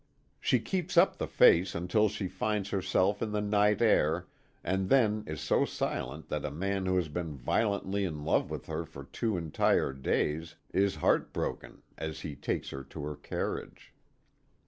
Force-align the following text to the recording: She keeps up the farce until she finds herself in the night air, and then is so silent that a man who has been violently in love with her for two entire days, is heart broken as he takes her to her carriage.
She 0.39 0.59
keeps 0.59 0.97
up 0.97 1.17
the 1.19 1.27
farce 1.27 1.75
until 1.75 2.09
she 2.09 2.27
finds 2.27 2.71
herself 2.71 3.21
in 3.21 3.33
the 3.33 3.39
night 3.39 3.83
air, 3.83 4.25
and 4.63 4.89
then 4.89 5.23
is 5.27 5.39
so 5.41 5.63
silent 5.63 6.27
that 6.29 6.43
a 6.43 6.49
man 6.49 6.87
who 6.87 6.95
has 6.95 7.07
been 7.07 7.35
violently 7.37 8.03
in 8.03 8.25
love 8.25 8.49
with 8.49 8.65
her 8.65 8.83
for 8.83 9.03
two 9.03 9.37
entire 9.37 9.93
days, 9.93 10.55
is 10.73 10.95
heart 11.05 11.31
broken 11.31 11.83
as 11.99 12.21
he 12.21 12.35
takes 12.35 12.71
her 12.71 12.83
to 12.85 13.03
her 13.03 13.15
carriage. 13.15 13.93